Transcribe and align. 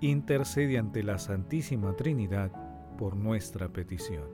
intercede 0.00 0.78
ante 0.78 1.02
la 1.02 1.18
Santísima 1.18 1.94
Trinidad 1.94 2.50
por 2.96 3.16
nuestra 3.16 3.68
petición. 3.68 4.28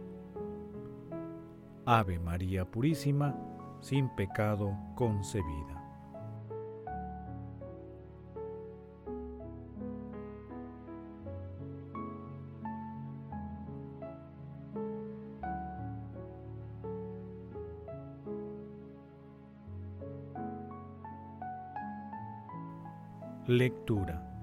Ave 1.84 2.18
María 2.18 2.64
Purísima, 2.64 3.34
sin 3.80 4.08
pecado 4.16 4.76
concebida. 4.94 5.82
Lectura. 23.46 24.35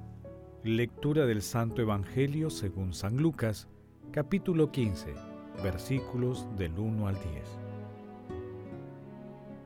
Lectura 0.64 1.26
del 1.26 1.42
Santo 1.42 1.82
Evangelio 1.82 2.50
según 2.50 2.94
San 2.94 3.18
Lucas, 3.18 3.68
capítulo 4.14 4.72
15, 4.72 5.14
versículos 5.62 6.48
del 6.56 6.80
1 6.80 7.06
al 7.06 7.16
10. 7.16 7.26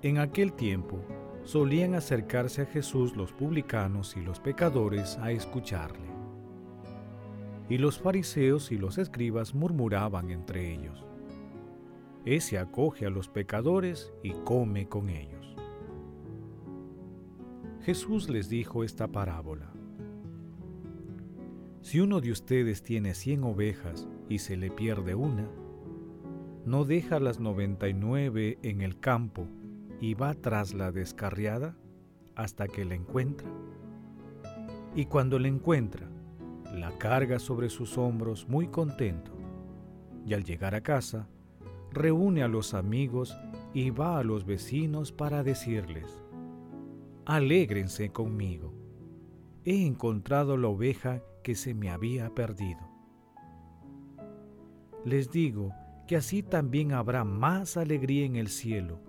En 0.01 0.17
aquel 0.17 0.53
tiempo 0.53 0.99
solían 1.43 1.93
acercarse 1.93 2.63
a 2.63 2.65
Jesús 2.65 3.15
los 3.15 3.31
publicanos 3.31 4.17
y 4.17 4.21
los 4.21 4.39
pecadores 4.39 5.19
a 5.19 5.29
escucharle. 5.29 6.07
Y 7.69 7.77
los 7.77 7.99
fariseos 7.99 8.71
y 8.71 8.79
los 8.79 8.97
escribas 8.97 9.53
murmuraban 9.53 10.31
entre 10.31 10.73
ellos. 10.73 11.05
Ese 12.25 12.57
acoge 12.57 13.05
a 13.05 13.11
los 13.11 13.29
pecadores 13.29 14.11
y 14.23 14.31
come 14.31 14.89
con 14.89 15.09
ellos. 15.09 15.55
Jesús 17.83 18.29
les 18.29 18.49
dijo 18.49 18.83
esta 18.83 19.07
parábola. 19.07 19.71
Si 21.87 22.01
uno 22.01 22.19
de 22.19 22.33
ustedes 22.33 22.83
tiene 22.83 23.13
cien 23.13 23.45
ovejas 23.45 24.09
y 24.27 24.39
se 24.39 24.57
le 24.57 24.69
pierde 24.69 25.15
una, 25.15 25.47
¿no 26.65 26.83
deja 26.83 27.17
las 27.21 27.39
noventa 27.39 27.87
y 27.87 27.93
nueve 27.93 28.59
en 28.61 28.81
el 28.81 28.99
campo 28.99 29.47
y 30.01 30.13
va 30.13 30.33
tras 30.33 30.73
la 30.73 30.91
descarriada 30.91 31.77
hasta 32.35 32.67
que 32.67 32.83
la 32.83 32.95
encuentra? 32.95 33.47
Y 34.95 35.05
cuando 35.05 35.39
la 35.39 35.47
encuentra, 35.47 36.09
la 36.73 36.91
carga 36.97 37.39
sobre 37.39 37.69
sus 37.69 37.97
hombros 37.97 38.49
muy 38.49 38.67
contento, 38.67 39.31
y 40.25 40.33
al 40.33 40.43
llegar 40.43 40.75
a 40.75 40.81
casa, 40.81 41.29
reúne 41.93 42.43
a 42.43 42.49
los 42.49 42.73
amigos 42.73 43.33
y 43.73 43.91
va 43.91 44.19
a 44.19 44.25
los 44.25 44.45
vecinos 44.45 45.13
para 45.13 45.41
decirles, 45.41 46.21
alégrense 47.25 48.09
conmigo. 48.09 48.73
He 49.69 49.85
encontrado 49.85 50.55
la 50.55 50.69
oveja 50.69 51.21
que 51.43 51.53
se 51.53 51.73
me 51.73 51.89
había 51.89 52.33
perdido. 52.33 52.79
Les 55.03 55.29
digo 55.29 55.73
que 56.07 56.15
así 56.15 56.41
también 56.41 56.93
habrá 56.93 57.25
más 57.25 57.75
alegría 57.75 58.25
en 58.25 58.37
el 58.37 58.47
cielo 58.47 59.01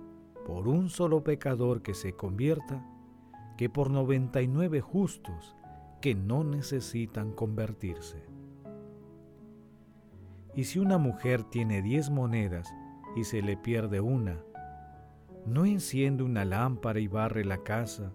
por 0.44 0.66
un 0.66 0.90
solo 0.90 1.22
pecador 1.22 1.80
que 1.80 1.94
se 1.94 2.14
convierta 2.14 2.84
que 3.56 3.70
por 3.70 3.88
noventa 3.88 4.42
y 4.42 4.48
nueve 4.48 4.80
justos 4.80 5.54
que 6.00 6.16
no 6.16 6.42
necesitan 6.42 7.30
convertirse. 7.30 8.24
Y 10.56 10.64
si 10.64 10.80
una 10.80 10.98
mujer 10.98 11.44
tiene 11.44 11.82
diez 11.82 12.10
monedas 12.10 12.68
y 13.14 13.22
se 13.22 13.42
le 13.42 13.56
pierde 13.56 14.00
una, 14.00 14.40
no 15.46 15.66
enciende 15.66 16.24
una 16.24 16.44
lámpara 16.44 16.98
y 16.98 17.06
barre 17.06 17.44
la 17.44 17.58
casa 17.58 18.12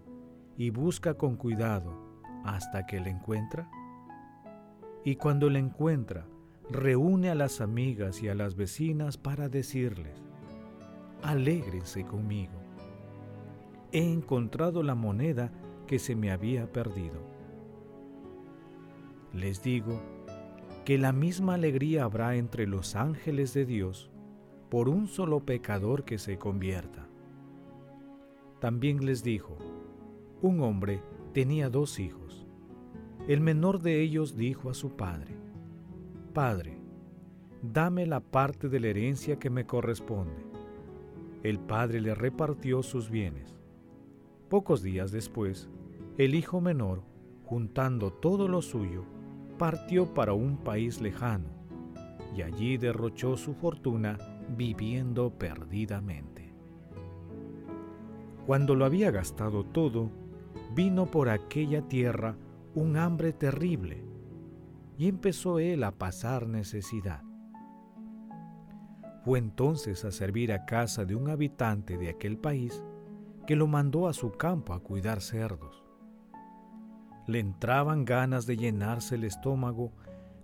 y 0.58 0.72
busca 0.72 1.14
con 1.14 1.38
cuidado 1.38 2.03
hasta 2.44 2.86
que 2.86 3.00
la 3.00 3.10
encuentra? 3.10 3.70
Y 5.04 5.16
cuando 5.16 5.50
la 5.50 5.60
encuentra, 5.60 6.26
reúne 6.70 7.30
a 7.30 7.36
las 7.36 7.62
amigas 7.62 8.22
y 8.24 8.30
a 8.30 8.36
las 8.36 8.56
vecinas 8.56 9.18
para 9.18 9.50
decirles, 9.50 10.24
alégrense 11.22 12.06
conmigo. 12.06 12.54
He 13.92 14.12
encontrado 14.12 14.82
la 14.82 14.96
moneda 14.96 15.52
que 15.88 16.00
se 16.00 16.16
me 16.16 16.32
había 16.32 16.72
perdido. 16.72 17.22
Les 19.34 19.62
digo 19.62 20.02
que 20.86 20.98
la 20.98 21.12
misma 21.12 21.56
alegría 21.56 22.04
habrá 22.04 22.36
entre 22.36 22.68
los 22.68 22.96
ángeles 22.96 23.54
de 23.54 23.66
Dios 23.66 24.10
por 24.70 24.90
un 24.90 25.08
solo 25.08 25.46
pecador 25.46 26.04
que 26.04 26.18
se 26.18 26.38
convierta. 26.38 27.08
También 28.60 29.06
les 29.06 29.24
dijo, 29.24 29.58
un 30.42 30.62
hombre 30.62 31.02
tenía 31.34 31.70
dos 31.70 32.00
hijos. 32.00 32.46
El 33.28 33.42
menor 33.42 33.82
de 33.82 34.02
ellos 34.02 34.38
dijo 34.38 34.70
a 34.70 34.74
su 34.74 34.92
padre, 34.96 35.36
Padre, 36.34 36.78
dame 37.62 38.06
la 38.06 38.20
parte 38.20 38.70
de 38.70 38.80
la 38.80 38.88
herencia 38.88 39.40
que 39.40 39.50
me 39.50 39.66
corresponde. 39.66 40.46
El 41.42 41.60
padre 41.60 42.02
le 42.02 42.14
repartió 42.14 42.84
sus 42.84 43.10
bienes. 43.10 43.58
Pocos 44.50 44.84
días 44.84 45.12
después, 45.12 45.70
el 46.18 46.36
hijo 46.36 46.62
menor, 46.62 47.02
juntando 47.46 48.12
todo 48.12 48.48
lo 48.48 48.62
suyo, 48.62 49.04
partió 49.58 50.14
para 50.14 50.34
un 50.34 50.58
país 50.58 51.02
lejano 51.02 51.48
y 52.36 52.44
allí 52.44 52.78
derrochó 52.78 53.38
su 53.38 53.54
fortuna 53.54 54.18
viviendo 54.56 55.32
perdidamente. 55.32 56.54
Cuando 58.46 58.76
lo 58.76 58.86
había 58.86 59.10
gastado 59.12 59.64
todo, 59.64 60.12
vino 60.74 61.06
por 61.06 61.30
aquella 61.30 61.88
tierra 61.88 62.36
un 62.74 62.98
hambre 62.98 63.34
terrible 63.34 64.04
y 64.98 65.08
empezó 65.08 65.60
él 65.60 65.84
a 65.84 65.92
pasar 65.92 66.48
necesidad. 66.48 67.22
Fue 69.24 69.40
entonces 69.40 70.04
a 70.04 70.12
servir 70.12 70.52
a 70.52 70.66
casa 70.66 71.06
de 71.06 71.16
un 71.16 71.30
habitante 71.30 71.98
de 71.98 72.10
aquel 72.10 72.38
país 72.38 72.84
que 73.48 73.56
lo 73.56 73.68
mandó 73.68 74.08
a 74.08 74.14
su 74.14 74.32
campo 74.32 74.74
a 74.74 74.80
cuidar 74.80 75.22
cerdos. 75.22 75.84
Le 77.28 77.40
entraban 77.40 78.04
ganas 78.04 78.46
de 78.46 78.58
llenarse 78.58 79.16
el 79.16 79.24
estómago 79.24 79.94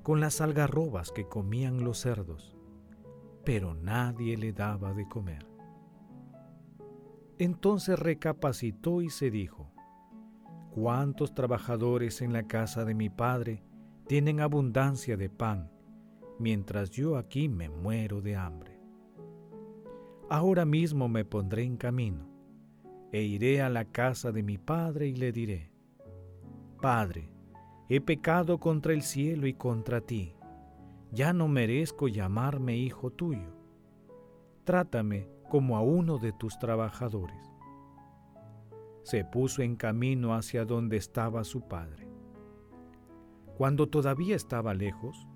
con 0.03 0.21
las 0.21 0.41
algarrobas 0.41 1.11
que 1.11 1.27
comían 1.27 1.83
los 1.83 1.99
cerdos, 1.99 2.55
pero 3.43 3.73
nadie 3.73 4.37
le 4.37 4.53
daba 4.53 4.93
de 4.93 5.07
comer. 5.07 5.45
Entonces 7.37 7.97
recapacitó 7.99 9.01
y 9.01 9.09
se 9.09 9.29
dijo, 9.29 9.71
¿cuántos 10.71 11.33
trabajadores 11.33 12.21
en 12.21 12.33
la 12.33 12.43
casa 12.43 12.85
de 12.85 12.93
mi 12.93 13.09
padre 13.09 13.63
tienen 14.07 14.39
abundancia 14.39 15.17
de 15.17 15.29
pan, 15.29 15.71
mientras 16.39 16.89
yo 16.91 17.17
aquí 17.17 17.49
me 17.49 17.69
muero 17.69 18.21
de 18.21 18.35
hambre? 18.35 18.79
Ahora 20.29 20.65
mismo 20.65 21.07
me 21.07 21.25
pondré 21.25 21.63
en 21.63 21.77
camino, 21.77 22.27
e 23.11 23.23
iré 23.23 23.61
a 23.61 23.69
la 23.69 23.85
casa 23.85 24.31
de 24.31 24.43
mi 24.43 24.57
padre 24.57 25.07
y 25.07 25.15
le 25.15 25.31
diré, 25.31 25.71
Padre, 26.81 27.29
he 27.89 27.99
pecado 27.99 28.59
contra 28.59 28.93
el 28.93 29.01
cielo 29.01 29.47
y 29.47 29.53
contra 29.53 29.99
ti, 29.99 30.33
ya 31.11 31.33
no 31.33 31.47
merezco 31.47 32.07
llamarme 32.07 32.77
hijo 32.77 33.09
tuyo. 33.09 33.57
Trátame 34.63 35.27
como 35.49 35.75
a 35.75 35.81
uno 35.81 36.19
de 36.19 36.31
tus 36.31 36.59
trabajadores. 36.59 37.48
Se 39.09 39.25
puso 39.25 39.63
en 39.63 39.75
camino 39.75 40.35
hacia 40.35 40.65
donde 40.65 40.95
estaba 40.95 41.43
su 41.43 41.67
padre. 41.67 42.07
Cuando 43.57 43.87
todavía 43.89 44.35
estaba 44.35 44.75
lejos, 44.75 45.27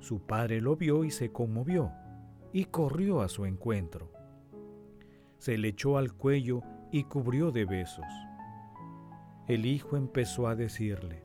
su 0.00 0.26
padre 0.26 0.60
lo 0.60 0.74
vio 0.74 1.04
y 1.04 1.12
se 1.12 1.30
conmovió 1.30 1.92
y 2.52 2.64
corrió 2.64 3.20
a 3.20 3.28
su 3.28 3.44
encuentro. 3.44 4.10
Se 5.38 5.56
le 5.56 5.68
echó 5.68 5.96
al 5.96 6.12
cuello 6.14 6.62
y 6.90 7.04
cubrió 7.04 7.52
de 7.52 7.66
besos. 7.66 8.04
El 9.46 9.64
hijo 9.64 9.96
empezó 9.96 10.48
a 10.48 10.56
decirle, 10.56 11.22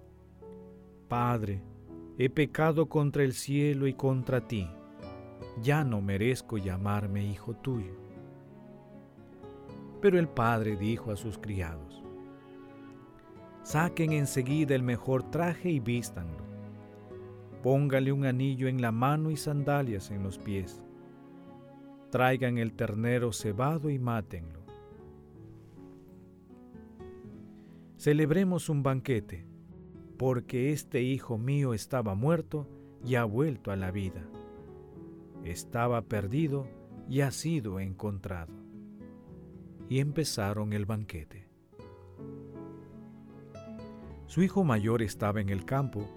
Padre, 1.07 1.63
he 2.19 2.30
pecado 2.30 2.88
contra 2.88 3.24
el 3.24 3.33
cielo 3.33 3.88
y 3.88 3.95
contra 3.95 4.47
ti, 4.47 4.69
ya 5.59 5.83
no 5.83 6.01
merezco 6.03 6.59
llamarme 6.59 7.25
hijo 7.25 7.56
tuyo. 7.56 8.08
Pero 10.01 10.18
el 10.18 10.28
padre 10.28 10.75
dijo 10.75 11.12
a 11.12 11.16
sus 11.16 11.38
criados, 11.38 12.04
Saquen 13.63 14.13
enseguida 14.13 14.74
el 14.74 14.84
mejor 14.84 15.30
traje 15.30 15.69
y 15.69 15.80
vístanlo. 15.80 16.48
póngale 17.62 18.12
un 18.13 18.25
anillo 18.25 18.68
en 18.68 18.81
la 18.81 18.92
mano 18.92 19.31
y 19.31 19.36
sandalias 19.36 20.12
en 20.12 20.24
los 20.24 20.40
pies. 20.40 20.81
Traigan 22.10 22.57
el 22.57 22.74
ternero 22.74 23.34
cebado 23.34 23.90
y 23.90 24.00
mátenlo. 24.00 24.60
Celebremos 27.98 28.69
un 28.69 28.81
banquete, 28.81 29.45
porque 30.18 30.72
este 30.72 31.02
hijo 31.02 31.38
mío 31.38 31.74
estaba 31.74 32.16
muerto 32.16 32.66
y 33.06 33.16
ha 33.16 33.25
vuelto 33.25 33.72
a 33.72 33.75
la 33.75 33.92
vida. 33.92 34.25
Estaba 35.44 36.02
perdido 36.02 36.66
y 37.10 37.22
ha 37.22 37.31
sido 37.31 37.80
encontrado. 37.81 38.69
Y 39.89 40.00
empezaron 40.00 40.71
el 40.71 40.86
banquete. 40.86 41.50
Su 44.27 44.44
hijo 44.44 44.63
mayor 44.63 45.01
estaba 45.01 45.41
en 45.41 45.50
el 45.50 45.65
campo 45.65 46.07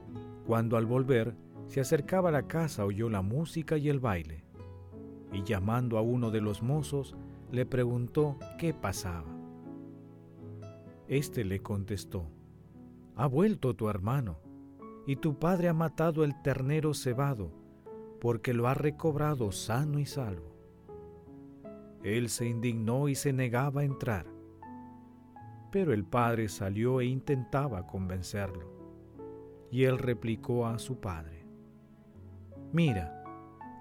cuando 0.46 0.76
al 0.76 0.86
volver 0.86 1.34
se 1.66 1.80
acercaba 1.80 2.28
a 2.28 2.32
la 2.32 2.46
casa 2.46 2.84
oyó 2.84 3.08
la 3.08 3.22
música 3.22 3.78
y 3.78 3.88
el 3.88 4.00
baile, 4.00 4.44
y 5.32 5.42
llamando 5.42 5.96
a 5.96 6.02
uno 6.02 6.30
de 6.30 6.42
los 6.42 6.62
mozos 6.62 7.16
le 7.50 7.64
preguntó 7.64 8.36
qué 8.58 8.74
pasaba. 8.74 9.30
Este 11.08 11.44
le 11.44 11.60
contestó, 11.60 12.26
Ha 13.16 13.26
vuelto 13.26 13.74
tu 13.74 13.88
hermano, 13.88 14.38
y 15.06 15.16
tu 15.16 15.38
padre 15.38 15.68
ha 15.68 15.74
matado 15.74 16.24
el 16.24 16.40
ternero 16.42 16.92
cebado, 16.92 17.50
porque 18.20 18.52
lo 18.52 18.68
ha 18.68 18.74
recobrado 18.74 19.52
sano 19.52 19.98
y 19.98 20.06
salvo. 20.06 20.51
Él 22.02 22.28
se 22.28 22.46
indignó 22.46 23.08
y 23.08 23.14
se 23.14 23.32
negaba 23.32 23.82
a 23.82 23.84
entrar, 23.84 24.26
pero 25.70 25.92
el 25.92 26.04
padre 26.04 26.48
salió 26.48 27.00
e 27.00 27.06
intentaba 27.06 27.86
convencerlo. 27.86 28.70
Y 29.70 29.84
él 29.84 29.98
replicó 29.98 30.66
a 30.66 30.78
su 30.78 31.00
padre, 31.00 31.46
Mira, 32.72 33.22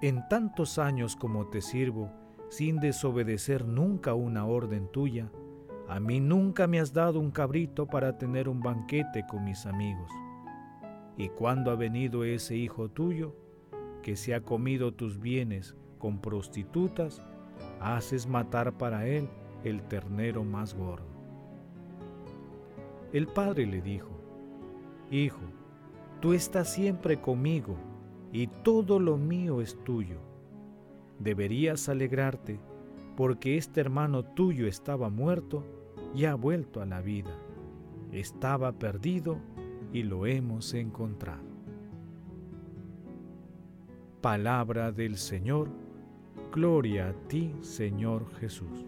en 0.02 0.26
tantos 0.28 0.78
años 0.78 1.16
como 1.16 1.48
te 1.48 1.60
sirvo, 1.60 2.10
sin 2.48 2.78
desobedecer 2.80 3.66
nunca 3.66 4.14
una 4.14 4.44
orden 4.46 4.90
tuya, 4.92 5.30
a 5.88 6.00
mí 6.00 6.20
nunca 6.20 6.66
me 6.66 6.80
has 6.80 6.92
dado 6.92 7.18
un 7.18 7.30
cabrito 7.30 7.86
para 7.86 8.18
tener 8.18 8.48
un 8.48 8.60
banquete 8.60 9.26
con 9.26 9.44
mis 9.44 9.66
amigos. 9.66 10.10
Y 11.16 11.28
cuando 11.28 11.70
ha 11.70 11.74
venido 11.74 12.24
ese 12.24 12.56
hijo 12.56 12.88
tuyo, 12.88 13.34
que 14.02 14.16
se 14.16 14.34
ha 14.34 14.40
comido 14.42 14.92
tus 14.94 15.18
bienes 15.18 15.76
con 15.98 16.20
prostitutas, 16.20 17.22
haces 17.82 18.26
matar 18.26 18.72
para 18.72 19.06
él 19.06 19.28
el 19.64 19.82
ternero 19.82 20.44
más 20.44 20.74
gordo. 20.74 21.06
El 23.12 23.26
padre 23.26 23.66
le 23.66 23.82
dijo, 23.82 24.10
Hijo, 25.10 25.40
Tú 26.22 26.34
estás 26.34 26.72
siempre 26.72 27.20
conmigo 27.20 27.74
y 28.32 28.46
todo 28.46 29.00
lo 29.00 29.16
mío 29.16 29.60
es 29.60 29.76
tuyo. 29.82 30.20
Deberías 31.18 31.88
alegrarte 31.88 32.60
porque 33.16 33.56
este 33.56 33.80
hermano 33.80 34.22
tuyo 34.22 34.68
estaba 34.68 35.10
muerto 35.10 35.64
y 36.14 36.26
ha 36.26 36.36
vuelto 36.36 36.80
a 36.80 36.86
la 36.86 37.00
vida. 37.00 37.36
Estaba 38.12 38.70
perdido 38.70 39.38
y 39.92 40.04
lo 40.04 40.26
hemos 40.26 40.74
encontrado. 40.74 41.42
Palabra 44.20 44.92
del 44.92 45.16
Señor, 45.16 45.70
gloria 46.52 47.08
a 47.08 47.12
ti, 47.28 47.54
Señor 47.62 48.30
Jesús. 48.38 48.86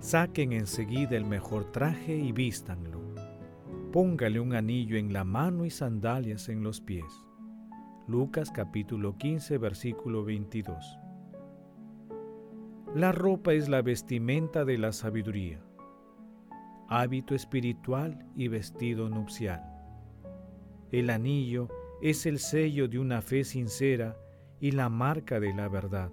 Saquen 0.00 0.52
enseguida 0.52 1.16
el 1.16 1.24
mejor 1.24 1.70
traje 1.70 2.16
y 2.16 2.32
vístanlo. 2.32 3.00
Póngale 3.92 4.40
un 4.40 4.54
anillo 4.54 4.96
en 4.96 5.12
la 5.12 5.24
mano 5.24 5.64
y 5.64 5.70
sandalias 5.70 6.48
en 6.48 6.62
los 6.62 6.80
pies. 6.80 7.31
Lucas 8.08 8.50
capítulo 8.50 9.16
15 9.16 9.58
versículo 9.58 10.24
22. 10.24 10.98
La 12.96 13.12
ropa 13.12 13.52
es 13.52 13.68
la 13.68 13.80
vestimenta 13.80 14.64
de 14.64 14.76
la 14.76 14.90
sabiduría, 14.92 15.62
hábito 16.88 17.36
espiritual 17.36 18.26
y 18.34 18.48
vestido 18.48 19.08
nupcial. 19.08 19.62
El 20.90 21.10
anillo 21.10 21.68
es 22.02 22.26
el 22.26 22.40
sello 22.40 22.88
de 22.88 22.98
una 22.98 23.22
fe 23.22 23.44
sincera 23.44 24.16
y 24.58 24.72
la 24.72 24.88
marca 24.88 25.38
de 25.38 25.54
la 25.54 25.68
verdad. 25.68 26.10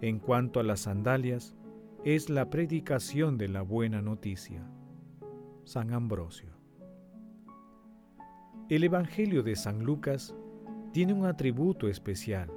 En 0.00 0.20
cuanto 0.20 0.60
a 0.60 0.62
las 0.62 0.80
sandalias, 0.80 1.56
es 2.04 2.30
la 2.30 2.48
predicación 2.48 3.38
de 3.38 3.48
la 3.48 3.62
buena 3.62 4.02
noticia. 4.02 4.64
San 5.64 5.92
Ambrosio. 5.92 6.52
El 8.68 8.84
Evangelio 8.84 9.42
de 9.42 9.56
San 9.56 9.82
Lucas 9.82 10.34
tiene 10.96 11.12
un 11.12 11.26
atributo 11.26 11.88
especial. 11.88 12.50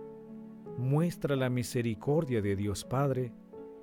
Muestra 0.77 1.35
la 1.35 1.49
misericordia 1.49 2.41
de 2.41 2.55
Dios 2.55 2.85
Padre 2.85 3.33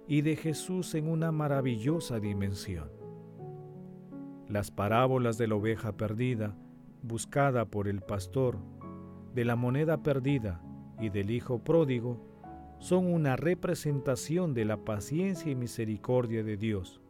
y 0.09 0.23
de 0.23 0.35
Jesús 0.35 0.95
en 0.95 1.11
una 1.11 1.31
maravillosa 1.31 2.21
dimensión. 2.21 2.91
Las 4.49 4.71
parábolas 4.71 5.37
de 5.37 5.47
la 5.47 5.57
oveja 5.57 5.93
perdida, 5.99 6.57
buscada 7.03 7.67
por 7.67 7.87
el 7.87 8.01
pastor, 8.01 8.57
de 9.35 9.45
la 9.45 9.57
moneda 9.57 10.03
perdida 10.03 10.63
y 10.99 11.11
del 11.11 11.33
hijo 11.33 11.63
pródigo, 11.63 12.19
son 12.79 13.13
una 13.13 13.37
representación 13.37 14.55
de 14.55 14.65
la 14.65 14.79
paciencia 14.87 15.53
y 15.53 15.55
misericordia 15.55 16.43
de 16.43 16.57
Dios, 16.57 17.03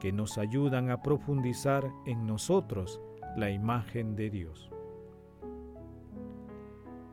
que 0.00 0.12
nos 0.12 0.36
ayudan 0.36 0.90
a 0.90 1.00
profundizar 1.00 1.90
en 2.04 2.26
nosotros 2.26 3.00
la 3.38 3.50
imagen 3.50 4.16
de 4.16 4.28
Dios. 4.28 4.70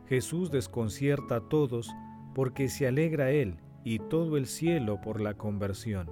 Jesús 0.08 0.50
desconcierta 0.50 1.36
a 1.36 1.40
todos 1.40 1.90
porque 2.34 2.68
se 2.68 2.86
alegra 2.86 3.30
Él 3.30 3.56
y 3.84 3.98
todo 3.98 4.36
el 4.36 4.46
cielo 4.46 5.00
por 5.00 5.20
la 5.20 5.34
conversión. 5.34 6.10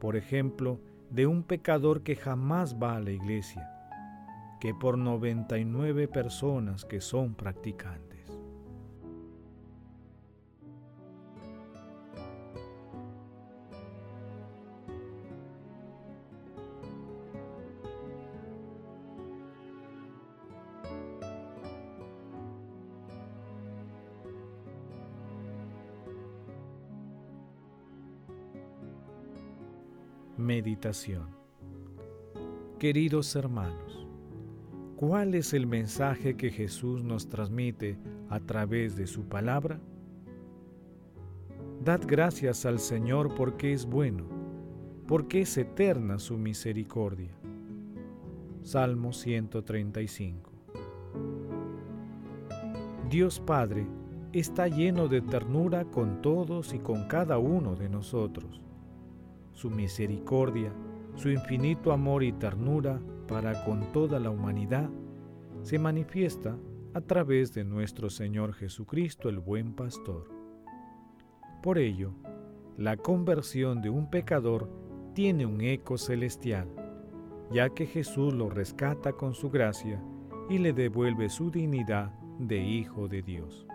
Por 0.00 0.16
ejemplo, 0.16 0.80
de 1.10 1.26
un 1.26 1.42
pecador 1.42 2.02
que 2.02 2.16
jamás 2.16 2.76
va 2.80 2.96
a 2.96 3.00
la 3.00 3.10
iglesia, 3.10 3.68
que 4.60 4.74
por 4.74 4.98
99 4.98 6.08
personas 6.08 6.84
que 6.84 7.00
son 7.00 7.34
practicantes. 7.34 8.07
Meditación 30.38 31.26
Queridos 32.78 33.34
hermanos, 33.34 34.06
¿cuál 34.94 35.34
es 35.34 35.52
el 35.52 35.66
mensaje 35.66 36.36
que 36.36 36.52
Jesús 36.52 37.02
nos 37.02 37.28
transmite 37.28 37.98
a 38.30 38.38
través 38.38 38.94
de 38.94 39.08
su 39.08 39.24
palabra? 39.24 39.80
Dad 41.84 42.02
gracias 42.06 42.66
al 42.66 42.78
Señor 42.78 43.34
porque 43.34 43.72
es 43.72 43.84
bueno, 43.84 44.26
porque 45.08 45.40
es 45.40 45.58
eterna 45.58 46.20
su 46.20 46.38
misericordia. 46.38 47.32
Salmo 48.62 49.12
135 49.12 50.52
Dios 53.10 53.40
Padre 53.40 53.88
está 54.32 54.68
lleno 54.68 55.08
de 55.08 55.20
ternura 55.20 55.84
con 55.86 56.22
todos 56.22 56.74
y 56.74 56.78
con 56.78 57.08
cada 57.08 57.38
uno 57.38 57.74
de 57.74 57.88
nosotros 57.88 58.67
su 59.58 59.70
misericordia, 59.70 60.72
su 61.16 61.30
infinito 61.30 61.90
amor 61.90 62.22
y 62.22 62.30
ternura 62.32 63.00
para 63.26 63.64
con 63.64 63.90
toda 63.92 64.20
la 64.20 64.30
humanidad, 64.30 64.88
se 65.62 65.80
manifiesta 65.80 66.56
a 66.94 67.00
través 67.00 67.52
de 67.54 67.64
nuestro 67.64 68.08
Señor 68.08 68.54
Jesucristo 68.54 69.28
el 69.28 69.40
buen 69.40 69.74
pastor. 69.74 70.30
Por 71.60 71.78
ello, 71.78 72.12
la 72.76 72.96
conversión 72.96 73.82
de 73.82 73.90
un 73.90 74.08
pecador 74.08 74.70
tiene 75.12 75.44
un 75.44 75.60
eco 75.60 75.98
celestial, 75.98 76.68
ya 77.50 77.68
que 77.70 77.86
Jesús 77.86 78.32
lo 78.34 78.50
rescata 78.50 79.12
con 79.12 79.34
su 79.34 79.50
gracia 79.50 80.00
y 80.48 80.58
le 80.58 80.72
devuelve 80.72 81.30
su 81.30 81.50
dignidad 81.50 82.12
de 82.38 82.62
Hijo 82.62 83.08
de 83.08 83.22
Dios. 83.22 83.66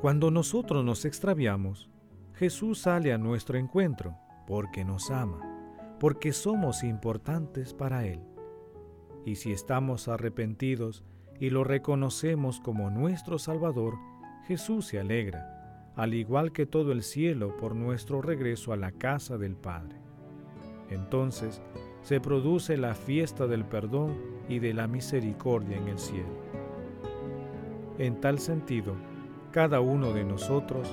Cuando 0.00 0.30
nosotros 0.30 0.82
nos 0.82 1.04
extraviamos, 1.04 1.91
Jesús 2.42 2.80
sale 2.80 3.12
a 3.12 3.18
nuestro 3.18 3.56
encuentro 3.56 4.18
porque 4.48 4.84
nos 4.84 5.12
ama, 5.12 5.38
porque 6.00 6.32
somos 6.32 6.82
importantes 6.82 7.72
para 7.72 8.04
Él. 8.04 8.18
Y 9.24 9.36
si 9.36 9.52
estamos 9.52 10.08
arrepentidos 10.08 11.04
y 11.38 11.50
lo 11.50 11.62
reconocemos 11.62 12.58
como 12.58 12.90
nuestro 12.90 13.38
Salvador, 13.38 13.94
Jesús 14.48 14.86
se 14.86 14.98
alegra, 14.98 15.92
al 15.94 16.14
igual 16.14 16.50
que 16.50 16.66
todo 16.66 16.90
el 16.90 17.04
cielo 17.04 17.56
por 17.56 17.76
nuestro 17.76 18.20
regreso 18.20 18.72
a 18.72 18.76
la 18.76 18.90
casa 18.90 19.38
del 19.38 19.54
Padre. 19.54 20.00
Entonces 20.90 21.62
se 22.02 22.20
produce 22.20 22.76
la 22.76 22.96
fiesta 22.96 23.46
del 23.46 23.64
perdón 23.64 24.18
y 24.48 24.58
de 24.58 24.74
la 24.74 24.88
misericordia 24.88 25.76
en 25.76 25.86
el 25.86 25.98
cielo. 26.00 26.42
En 27.98 28.20
tal 28.20 28.40
sentido, 28.40 28.96
cada 29.52 29.80
uno 29.80 30.12
de 30.12 30.24
nosotros 30.24 30.92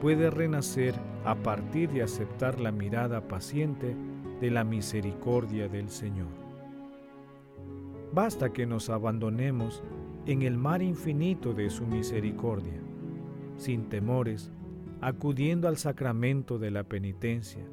puede 0.00 0.30
renacer 0.30 0.94
a 1.24 1.34
partir 1.34 1.90
de 1.90 2.02
aceptar 2.02 2.58
la 2.60 2.72
mirada 2.72 3.28
paciente 3.28 3.94
de 4.40 4.50
la 4.50 4.64
misericordia 4.64 5.68
del 5.68 5.90
Señor. 5.90 6.28
Basta 8.12 8.52
que 8.52 8.66
nos 8.66 8.88
abandonemos 8.88 9.82
en 10.26 10.42
el 10.42 10.56
mar 10.56 10.82
infinito 10.82 11.52
de 11.52 11.70
su 11.70 11.86
misericordia, 11.86 12.80
sin 13.56 13.88
temores, 13.88 14.50
acudiendo 15.00 15.68
al 15.68 15.76
sacramento 15.76 16.58
de 16.58 16.70
la 16.70 16.84
penitencia, 16.84 17.64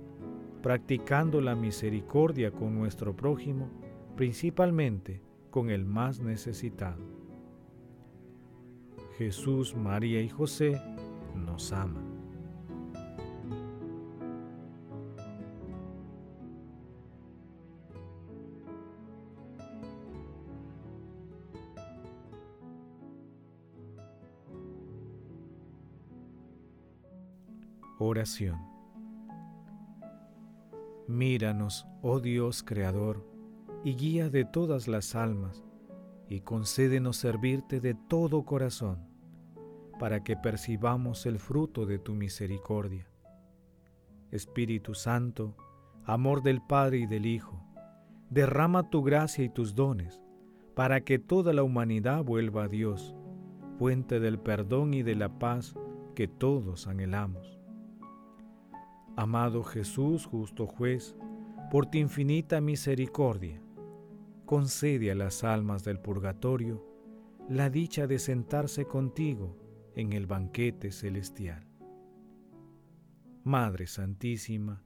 practicando 0.62 1.42
la 1.42 1.56
misericordia 1.56 2.52
con 2.52 2.76
nuestro 2.76 3.16
prójimo, 3.16 3.70
principalmente 4.16 5.22
con 5.50 5.70
el 5.70 5.86
más 5.86 6.20
necesitado. 6.20 7.04
Jesús, 9.18 9.76
María 9.76 10.22
y 10.22 10.30
José 10.30 10.80
nos 11.36 11.72
aman. 11.72 12.07
Oración. 28.00 28.60
Míranos, 31.08 31.88
oh 32.04 32.20
Dios 32.20 32.62
Creador, 32.62 33.28
y 33.84 33.96
guía 33.96 34.30
de 34.30 34.46
todas 34.46 34.88
las 34.88 35.16
almas, 35.16 35.64
y 36.30 36.42
concédenos 36.42 37.18
servirte 37.18 37.80
de 37.80 37.96
todo 37.96 38.46
corazón, 38.46 39.00
para 40.00 40.24
que 40.24 40.38
percibamos 40.38 41.26
el 41.26 41.40
fruto 41.40 41.88
de 41.88 41.98
tu 41.98 42.14
misericordia. 42.14 43.08
Espíritu 44.30 44.94
Santo, 44.94 45.58
amor 46.06 46.44
del 46.44 46.62
Padre 46.62 47.00
y 47.00 47.08
del 47.08 47.26
Hijo, 47.26 47.64
derrama 48.30 48.92
tu 48.92 49.02
gracia 49.02 49.44
y 49.44 49.50
tus 49.50 49.74
dones, 49.74 50.22
para 50.76 51.02
que 51.02 51.18
toda 51.18 51.52
la 51.52 51.64
humanidad 51.64 52.24
vuelva 52.24 52.66
a 52.66 52.68
Dios, 52.68 53.16
fuente 53.80 54.20
del 54.20 54.38
perdón 54.38 54.94
y 54.94 55.02
de 55.02 55.16
la 55.16 55.40
paz 55.40 55.74
que 56.14 56.28
todos 56.28 56.86
anhelamos. 56.86 57.57
Amado 59.18 59.64
Jesús, 59.64 60.28
justo 60.28 60.68
juez, 60.68 61.16
por 61.72 61.88
tu 61.88 61.98
infinita 61.98 62.62
misericordia, 62.62 63.60
concede 64.46 65.10
a 65.10 65.16
las 65.16 65.44
almas 65.44 65.84
del 65.84 66.00
purgatorio 66.00 66.86
la 67.50 67.72
dicha 67.72 68.06
de 68.06 68.20
sentarse 68.20 68.86
contigo 68.86 69.58
en 69.96 70.14
el 70.14 70.28
banquete 70.28 70.92
celestial. 70.92 71.66
Madre 73.44 73.88
Santísima, 73.88 74.84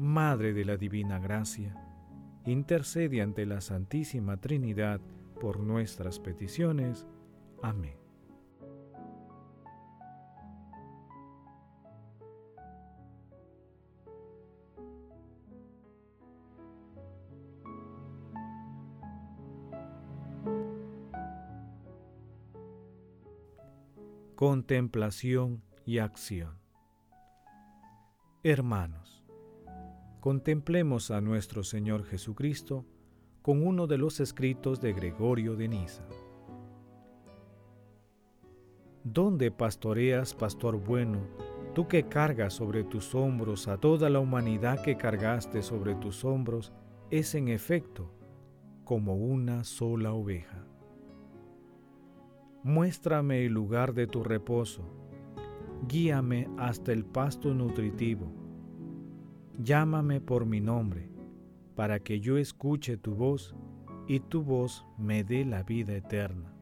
Madre 0.00 0.52
de 0.52 0.64
la 0.64 0.76
Divina 0.76 1.20
Gracia, 1.20 1.76
intercede 2.46 3.22
ante 3.22 3.46
la 3.46 3.60
Santísima 3.60 4.36
Trinidad 4.38 5.00
por 5.40 5.60
nuestras 5.60 6.18
peticiones. 6.18 7.06
Amén. 7.62 7.99
Contemplación 24.60 25.62
y 25.86 26.00
acción. 26.00 26.58
Hermanos, 28.42 29.24
contemplemos 30.20 31.10
a 31.10 31.22
nuestro 31.22 31.64
Señor 31.64 32.04
Jesucristo 32.04 32.84
con 33.40 33.66
uno 33.66 33.86
de 33.86 33.96
los 33.96 34.20
escritos 34.20 34.78
de 34.82 34.92
Gregorio 34.92 35.56
de 35.56 35.68
Niza. 35.68 36.04
¿Dónde 39.02 39.50
pastoreas, 39.50 40.34
pastor 40.34 40.76
bueno, 40.76 41.20
tú 41.74 41.88
que 41.88 42.06
cargas 42.06 42.52
sobre 42.52 42.84
tus 42.84 43.14
hombros 43.14 43.66
a 43.66 43.78
toda 43.78 44.10
la 44.10 44.20
humanidad 44.20 44.82
que 44.82 44.98
cargaste 44.98 45.62
sobre 45.62 45.94
tus 45.94 46.22
hombros, 46.22 46.70
es 47.10 47.34
en 47.34 47.48
efecto 47.48 48.12
como 48.84 49.14
una 49.16 49.64
sola 49.64 50.12
oveja? 50.12 50.69
Muéstrame 52.62 53.46
el 53.46 53.54
lugar 53.54 53.94
de 53.94 54.06
tu 54.06 54.22
reposo. 54.22 54.82
Guíame 55.88 56.46
hasta 56.58 56.92
el 56.92 57.06
pasto 57.06 57.54
nutritivo. 57.54 58.30
Llámame 59.58 60.20
por 60.20 60.44
mi 60.44 60.60
nombre, 60.60 61.08
para 61.74 62.00
que 62.00 62.20
yo 62.20 62.36
escuche 62.36 62.98
tu 62.98 63.14
voz 63.14 63.56
y 64.06 64.20
tu 64.20 64.42
voz 64.42 64.84
me 64.98 65.24
dé 65.24 65.46
la 65.46 65.62
vida 65.62 65.94
eterna. 65.94 66.52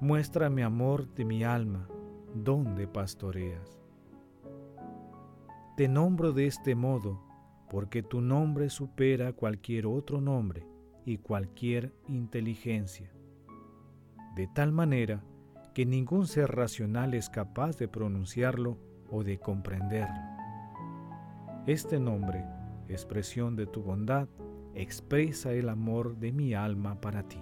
Muéstrame 0.00 0.62
amor 0.62 1.08
de 1.14 1.24
mi 1.24 1.44
alma, 1.44 1.88
donde 2.34 2.86
pastoreas. 2.86 3.80
Te 5.78 5.88
nombro 5.88 6.32
de 6.32 6.46
este 6.46 6.74
modo, 6.74 7.22
porque 7.70 8.02
tu 8.02 8.20
nombre 8.20 8.68
supera 8.68 9.32
cualquier 9.32 9.86
otro 9.86 10.20
nombre 10.20 10.66
y 11.06 11.16
cualquier 11.16 11.94
inteligencia 12.06 13.13
de 14.34 14.48
tal 14.48 14.72
manera 14.72 15.22
que 15.74 15.86
ningún 15.86 16.26
ser 16.26 16.54
racional 16.54 17.14
es 17.14 17.30
capaz 17.30 17.76
de 17.76 17.88
pronunciarlo 17.88 18.78
o 19.10 19.22
de 19.22 19.38
comprenderlo. 19.38 20.20
Este 21.66 21.98
nombre, 21.98 22.44
expresión 22.88 23.56
de 23.56 23.66
tu 23.66 23.82
bondad, 23.82 24.28
expresa 24.74 25.52
el 25.52 25.68
amor 25.68 26.16
de 26.16 26.32
mi 26.32 26.54
alma 26.54 27.00
para 27.00 27.22
ti. 27.22 27.40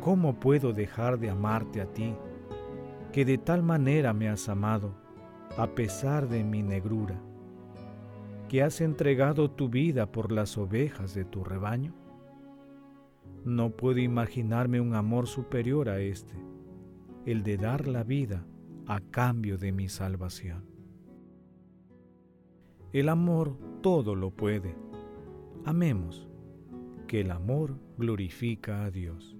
¿Cómo 0.00 0.40
puedo 0.40 0.72
dejar 0.72 1.18
de 1.18 1.30
amarte 1.30 1.80
a 1.80 1.86
ti, 1.86 2.14
que 3.12 3.24
de 3.24 3.38
tal 3.38 3.62
manera 3.62 4.12
me 4.12 4.28
has 4.28 4.48
amado, 4.48 4.94
a 5.56 5.66
pesar 5.68 6.28
de 6.28 6.42
mi 6.42 6.62
negrura, 6.62 7.20
que 8.48 8.62
has 8.62 8.80
entregado 8.80 9.50
tu 9.50 9.68
vida 9.68 10.10
por 10.10 10.32
las 10.32 10.56
ovejas 10.56 11.14
de 11.14 11.24
tu 11.24 11.44
rebaño? 11.44 11.94
No 13.44 13.70
puedo 13.70 13.98
imaginarme 13.98 14.80
un 14.80 14.94
amor 14.94 15.26
superior 15.26 15.88
a 15.88 16.00
este, 16.00 16.34
el 17.24 17.42
de 17.42 17.56
dar 17.56 17.88
la 17.88 18.04
vida 18.04 18.46
a 18.86 19.00
cambio 19.00 19.56
de 19.56 19.72
mi 19.72 19.88
salvación. 19.88 20.64
El 22.92 23.08
amor 23.08 23.56
todo 23.82 24.14
lo 24.14 24.30
puede. 24.30 24.74
Amemos, 25.64 26.28
que 27.06 27.20
el 27.20 27.30
amor 27.30 27.78
glorifica 27.96 28.84
a 28.84 28.90
Dios. 28.90 29.39